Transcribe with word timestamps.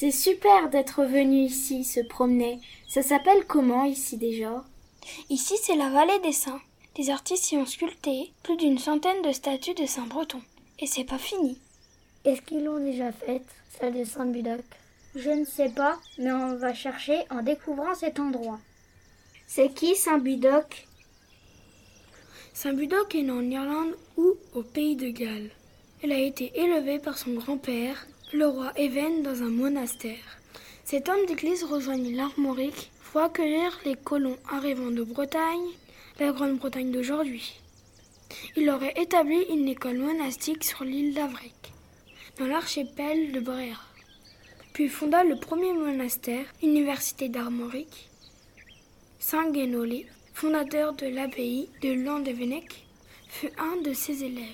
C'est 0.00 0.12
super 0.12 0.70
d'être 0.70 1.02
venu 1.02 1.38
ici 1.38 1.82
se 1.82 1.98
promener. 1.98 2.60
Ça 2.86 3.02
s'appelle 3.02 3.44
comment 3.48 3.82
ici 3.82 4.16
déjà? 4.16 4.64
Ici, 5.28 5.56
c'est 5.60 5.74
la 5.74 5.90
vallée 5.90 6.20
des 6.20 6.30
saints. 6.30 6.60
Les 6.96 7.10
artistes 7.10 7.50
y 7.50 7.56
ont 7.56 7.66
sculpté 7.66 8.32
plus 8.44 8.56
d'une 8.56 8.78
centaine 8.78 9.22
de 9.22 9.32
statues 9.32 9.74
de 9.74 9.86
saints 9.86 10.06
bretons. 10.06 10.42
Et 10.78 10.86
c'est 10.86 11.02
pas 11.02 11.18
fini. 11.18 11.58
Est-ce 12.24 12.42
qu'ils 12.42 12.62
l'ont 12.62 12.78
déjà 12.78 13.10
faite, 13.10 13.48
celle 13.76 13.98
de 13.98 14.04
Saint-Budoc 14.04 14.62
Je 15.16 15.30
ne 15.30 15.44
sais 15.44 15.70
pas, 15.70 15.98
mais 16.16 16.30
on 16.30 16.54
va 16.54 16.74
chercher 16.74 17.24
en 17.30 17.42
découvrant 17.42 17.96
cet 17.96 18.20
endroit. 18.20 18.60
C'est 19.48 19.74
qui 19.74 19.96
Saint-Budoc 19.96 20.86
Saint-Budoc 22.54 23.16
est 23.16 23.22
né 23.22 23.32
en 23.32 23.50
Irlande 23.50 23.96
ou 24.16 24.36
au 24.54 24.62
pays 24.62 24.94
de 24.94 25.08
Galles. 25.08 25.50
Elle 26.04 26.12
a 26.12 26.20
été 26.20 26.52
élevée 26.54 27.00
par 27.00 27.18
son 27.18 27.32
grand-père, 27.32 28.06
le 28.32 28.46
roi 28.46 28.72
Even, 28.76 29.22
dans 29.22 29.42
un 29.42 29.48
monastère. 29.48 30.38
Cet 30.84 31.08
homme 31.08 31.24
d'église 31.26 31.64
rejoignit 31.64 32.14
l'Armorique 32.14 32.90
pour 33.04 33.22
accueillir 33.22 33.78
les 33.84 33.94
colons 33.94 34.36
arrivant 34.50 34.90
de 34.90 35.02
Bretagne, 35.02 35.70
la 36.20 36.32
Grande-Bretagne 36.32 36.92
d'aujourd'hui. 36.92 37.58
Il 38.56 38.68
aurait 38.68 38.92
établi 38.96 39.42
une 39.50 39.68
école 39.68 39.98
monastique 39.98 40.64
sur 40.64 40.84
l'île 40.84 41.14
d'Avric, 41.14 41.72
dans 42.38 42.46
l'archipel 42.46 43.32
de 43.32 43.40
Bréa. 43.40 43.76
Puis 44.74 44.88
fonda 44.88 45.24
le 45.24 45.36
premier 45.36 45.72
monastère, 45.72 46.44
Université 46.62 47.28
d'Armorique. 47.28 48.10
Saint 49.18 49.50
Guénolé, 49.50 50.06
fondateur 50.34 50.92
de 50.92 51.06
l'abbaye 51.06 51.70
de 51.82 51.92
Landévennec, 51.92 52.84
fut 53.28 53.50
un 53.58 53.80
de 53.82 53.94
ses 53.94 54.22
élèves. 54.22 54.44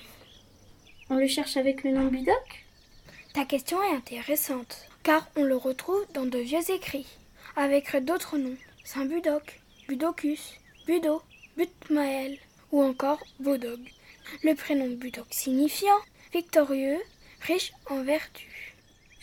On 1.09 1.17
le 1.17 1.27
cherche 1.27 1.57
avec 1.57 1.83
le 1.83 1.91
nom 1.91 2.05
Budoc 2.05 2.64
Ta 3.35 3.43
question 3.43 3.83
est 3.83 3.93
intéressante, 3.93 4.87
car 5.03 5.27
on 5.35 5.43
le 5.43 5.57
retrouve 5.57 6.05
dans 6.13 6.25
de 6.25 6.37
vieux 6.37 6.71
écrits, 6.71 7.17
avec 7.57 7.93
d'autres 7.97 8.37
noms, 8.37 8.55
Saint 8.85 9.03
Budoc, 9.03 9.59
Budocus, 9.89 10.53
Budo, 10.87 11.21
Butmael 11.57 12.37
ou 12.71 12.81
encore 12.81 13.19
Bodog. 13.41 13.81
Le 14.41 14.55
prénom 14.55 14.87
Budoc 14.87 15.25
signifiant 15.31 15.99
victorieux, 16.31 16.97
riche 17.41 17.73
en 17.89 18.03
vertus. 18.03 18.47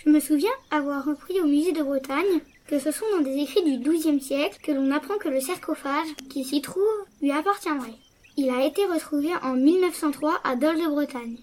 Je 0.04 0.10
me 0.10 0.20
souviens 0.20 0.50
avoir 0.70 1.06
repris 1.06 1.40
au 1.40 1.46
musée 1.46 1.72
de 1.72 1.82
Bretagne 1.82 2.42
que 2.66 2.78
ce 2.78 2.90
sont 2.90 3.06
dans 3.16 3.22
des 3.22 3.38
écrits 3.38 3.64
du 3.64 3.78
XIIe 3.78 4.20
siècle 4.20 4.58
que 4.62 4.72
l'on 4.72 4.90
apprend 4.90 5.16
que 5.16 5.30
le 5.30 5.40
sarcophage 5.40 6.14
qui 6.28 6.44
s'y 6.44 6.60
trouve 6.60 7.06
lui 7.22 7.32
appartiendrait. 7.32 7.96
Il 8.36 8.50
a 8.50 8.66
été 8.66 8.84
retrouvé 8.84 9.30
en 9.42 9.54
1903 9.54 10.38
à 10.44 10.54
Dol 10.54 10.76
de 10.76 10.88
Bretagne. 10.90 11.38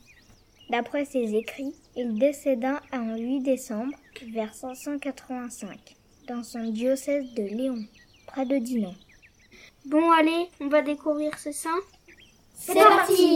D'après 0.70 1.06
ses 1.06 1.34
écrits, 1.34 1.73
il 1.95 2.20
décéda 2.20 2.81
en 2.94 3.16
8 3.17 3.39
décembre 3.42 3.98
vers 4.31 4.53
585 4.53 5.95
dans 6.28 6.44
son 6.44 6.66
diocèse 6.66 7.34
de 7.34 7.42
Léon, 7.42 7.84
près 8.28 8.45
de 8.45 8.58
Dinan. 8.59 8.94
Bon 9.86 10.11
allez, 10.11 10.48
on 10.61 10.67
va 10.67 10.84
découvrir 10.84 11.39
ce 11.39 11.52
saint 11.52 11.80
C'est 12.53 12.76
parti 12.76 13.28